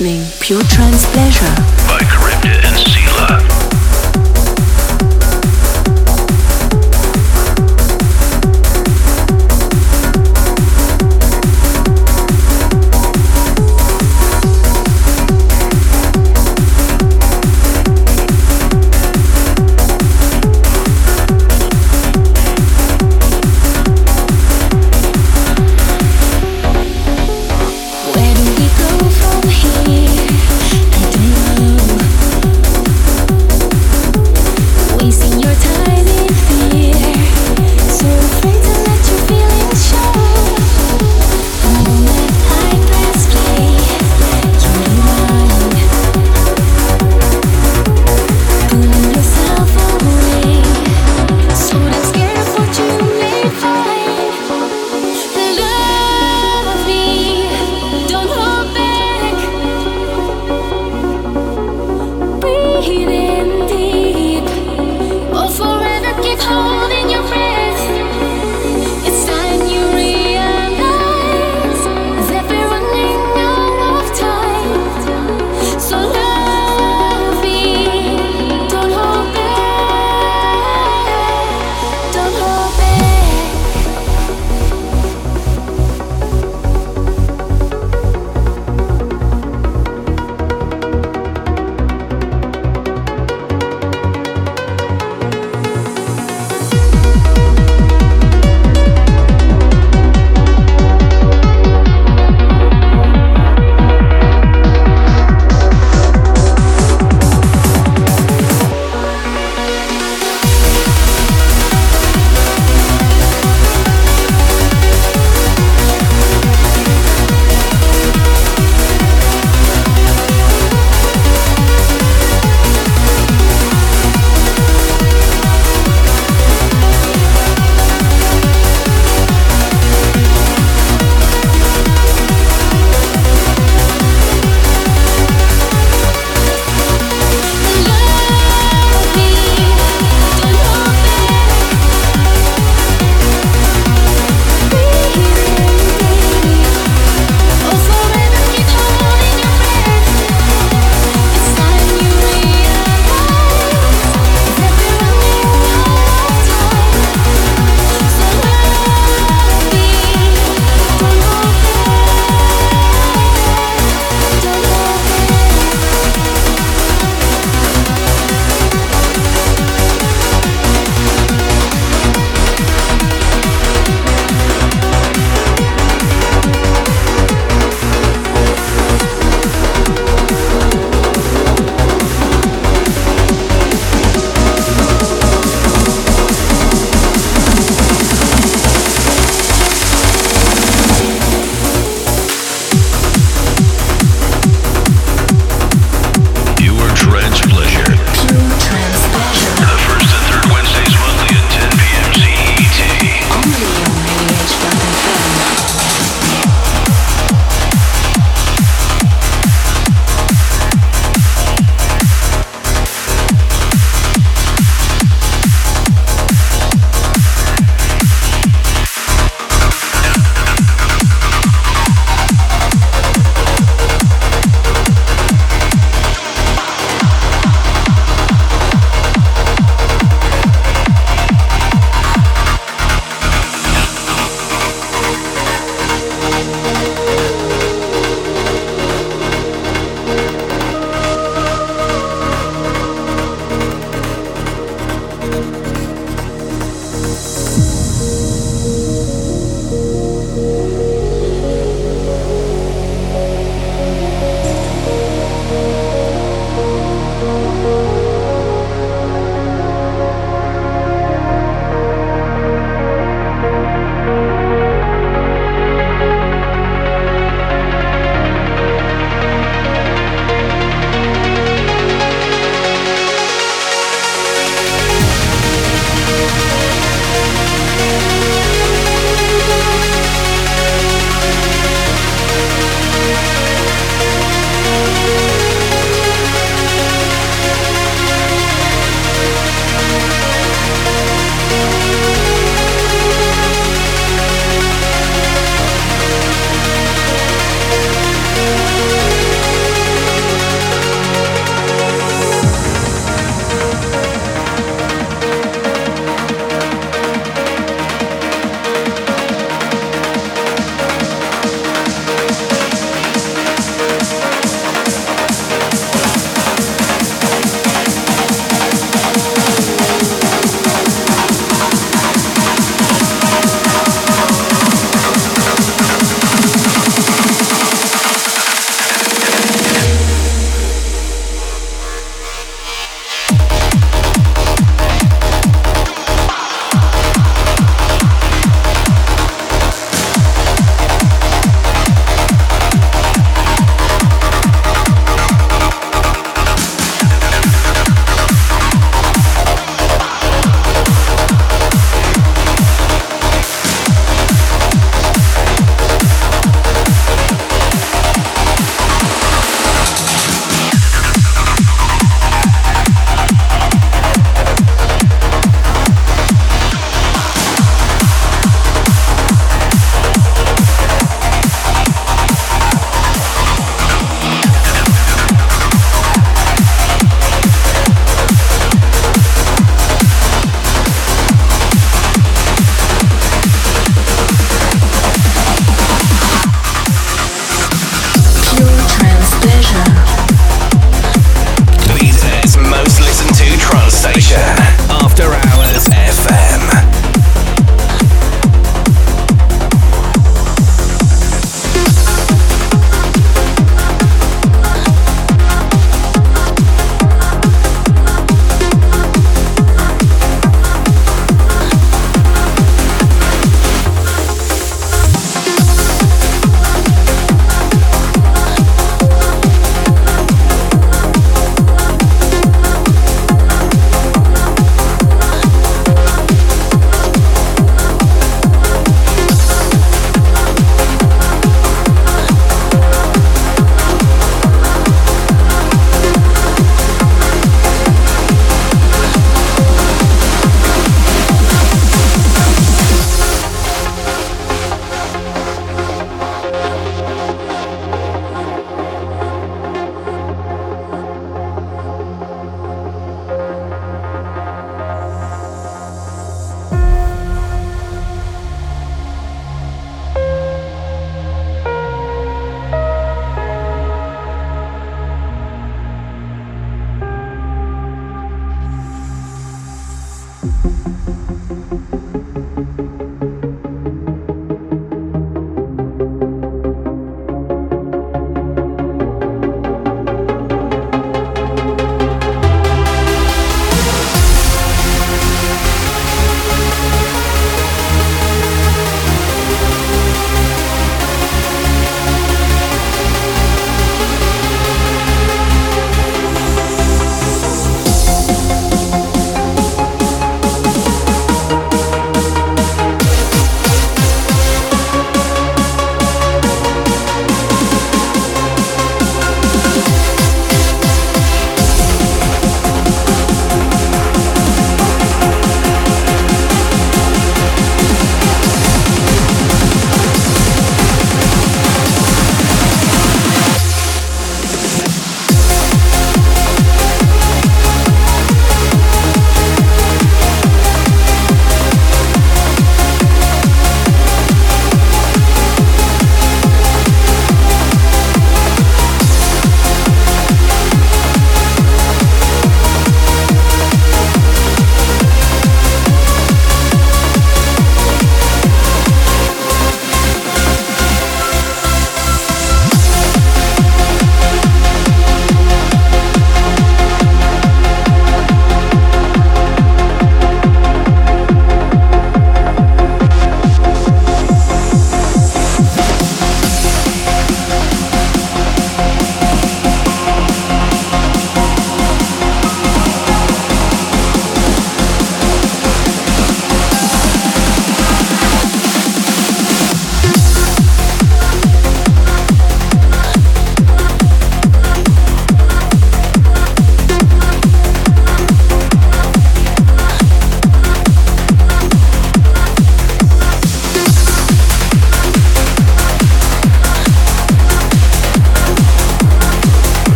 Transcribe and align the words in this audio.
Listening. 0.00 0.24
Pure 0.38 0.62
Trance 0.68 1.06
Pleasure 1.06 1.77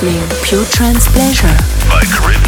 Pure 0.00 0.64
Trance 0.64 1.08
Pleasure. 1.08 1.46
By 1.86 2.00
Charybdis 2.04 2.39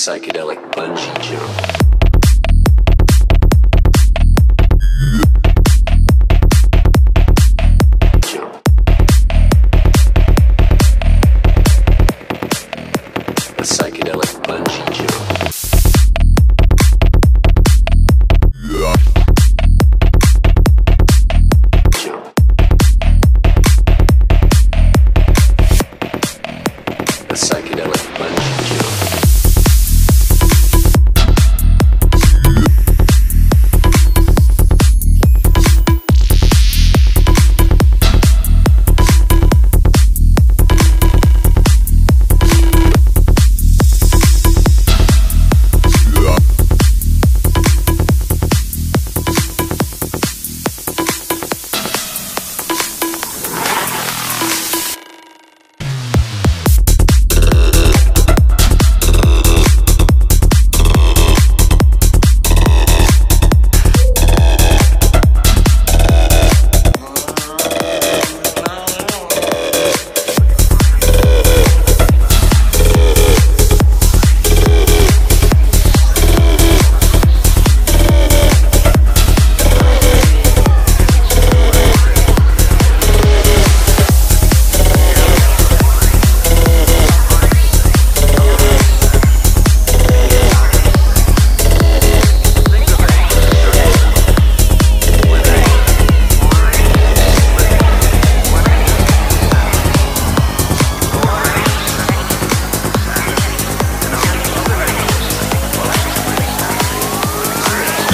psychedelic 0.00 0.58
bungee 0.72 1.12
jump. 1.20 1.79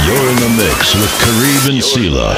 You're 0.07 0.31
in 0.31 0.37
the 0.37 0.49
mix 0.57 0.95
with 0.95 1.11
Kareem 1.11 1.69
and 1.69 1.83
Sela. 1.83 2.37